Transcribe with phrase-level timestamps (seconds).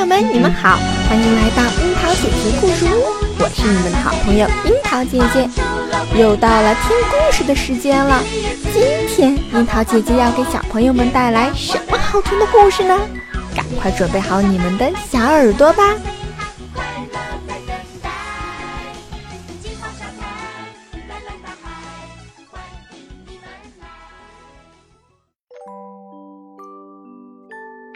[0.00, 0.78] 友们，你们好，
[1.10, 3.04] 欢迎来到樱桃姐姐故事屋，
[3.38, 5.46] 我是你们的好朋友樱桃姐姐。
[6.18, 8.22] 又到了听故事的时间了，
[8.72, 12.98] 今天樱桃姐姐要给小朋友们带来什么好听的故事呢？
[13.54, 15.82] 赶快准备好你们的小耳朵吧！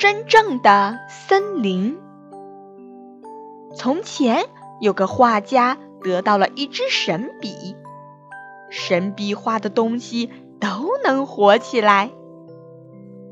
[0.04, 1.98] 真正的森林。
[3.74, 4.44] 从前
[4.78, 7.74] 有个画家得到了一支神笔，
[8.68, 10.30] 神笔画的东西
[10.60, 12.10] 都能活起来。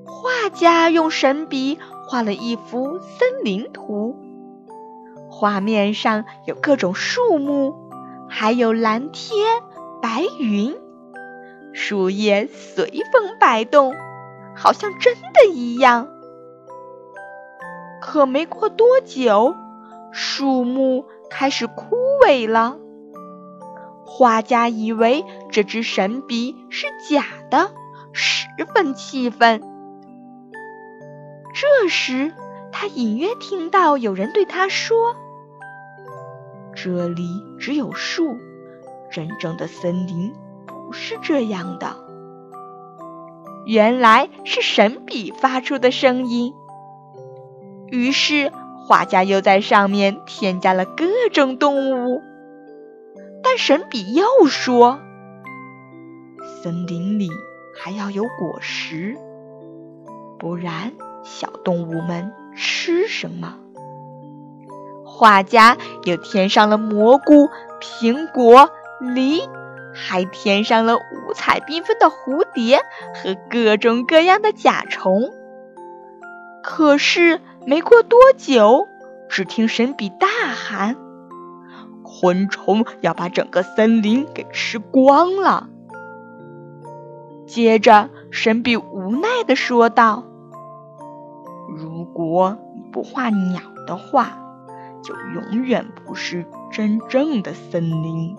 [0.07, 4.17] 画家用神笔画了一幅森林图，
[5.29, 7.75] 画面上有各种树木，
[8.31, 9.45] 还有蓝天
[10.01, 10.75] 白云，
[11.75, 13.95] 树叶随风摆动，
[14.57, 16.09] 好像真的一样。
[18.03, 19.55] 可没过多久，
[20.11, 22.77] 树木开始枯萎了。
[24.05, 27.71] 画家以为这支神笔是假的，
[28.13, 29.63] 十分气愤。
[31.55, 32.35] 这时，
[32.73, 35.15] 他隐约听到有人对他说
[36.75, 37.23] ：“这里
[37.61, 38.37] 只有树，
[39.13, 40.35] 真正的森林
[40.67, 41.97] 不是这样的。”
[43.65, 46.53] 原来是神笔发出的声音。
[47.93, 48.51] 于是，
[48.87, 52.23] 画家又在上面添加了各种动物。
[53.43, 54.99] 但神笔又说
[56.63, 57.29] ：“森林里
[57.79, 59.19] 还要有果实，
[60.39, 63.59] 不然小动物们吃什么？”
[65.05, 68.71] 画家又添上了蘑菇、苹果、
[69.01, 69.43] 梨，
[69.93, 72.79] 还添上了五彩缤纷的蝴蝶
[73.23, 75.31] 和各种各样的甲虫。
[76.63, 78.87] 可是，没过多久，
[79.29, 80.97] 只听神笔大喊
[82.03, 85.69] ：“昆虫要把整个森林给吃光了！”
[87.47, 90.25] 接着，神笔无奈地说道
[91.77, 94.39] ：“如果你不画鸟的话，
[95.03, 98.37] 就永远不是真正的森林。”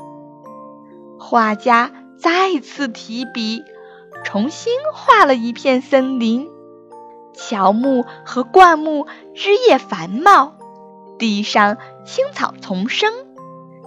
[1.19, 3.63] 画家再次提笔，
[4.23, 6.49] 重新画了一片森林。
[7.33, 10.53] 乔木和灌木枝叶繁茂，
[11.17, 13.11] 地上青草丛生，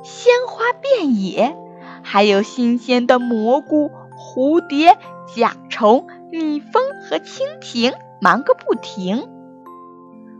[0.03, 1.57] 鲜花遍野，
[2.03, 4.99] 还有新鲜的蘑菇、蝴蝶、
[5.35, 9.29] 甲虫、蜜蜂和蜻蜓忙个不停。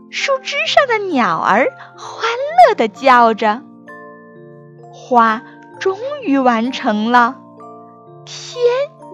[0.09, 2.29] 树枝上的鸟儿欢
[2.69, 3.61] 乐地叫着。
[4.93, 5.43] 画
[5.79, 7.37] 终于完成了，
[8.25, 8.63] 天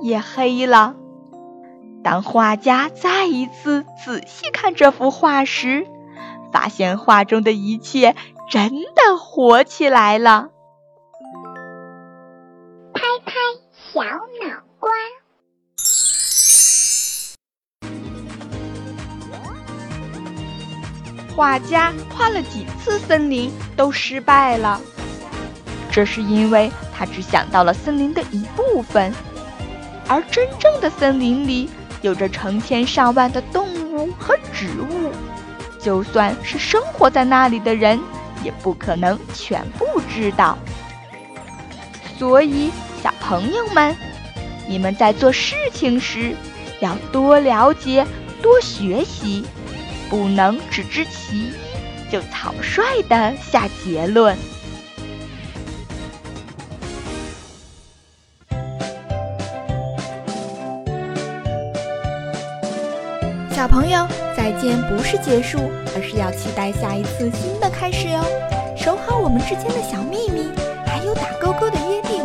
[0.02, 0.96] 也黑了。
[2.04, 5.88] 当画家再一次仔细看这幅画时，
[6.52, 8.14] 发现画中的一切
[8.52, 10.50] 真的活起来了。
[12.94, 13.32] 拍拍
[13.72, 14.92] 小脑瓜。
[21.34, 24.82] 画家画了几次森林都失败了，
[25.90, 29.14] 这是因为他只想到了森林的一部分，
[30.10, 31.70] 而真正的森林里。
[32.04, 35.12] 有着成千上万的动物和植物，
[35.80, 38.00] 就算是生活在那里的人，
[38.44, 40.58] 也不可能全部知道。
[42.20, 42.70] 所以，
[43.02, 43.96] 小朋友们，
[44.68, 46.36] 你们在做事情时
[46.82, 48.06] 要多了解、
[48.42, 49.46] 多学习，
[50.10, 51.52] 不能只知其一
[52.12, 54.38] 就草率的下结论。
[63.64, 68.22] 小朋友，再见不是结束，而是要期待下一次新的开始哟。
[68.76, 70.52] 守好我们之间的小秘密，
[70.86, 72.18] 还有打勾勾的约定。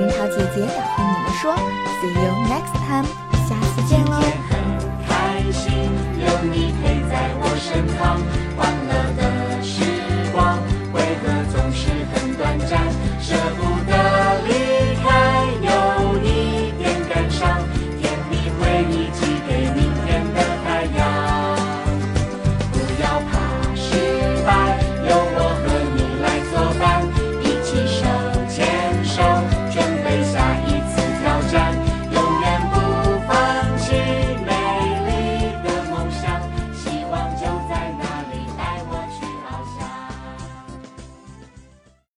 [0.00, 1.54] 樱桃姐姐要和你们说
[2.00, 3.04] ，See you next time
[3.46, 4.49] 下次见喽。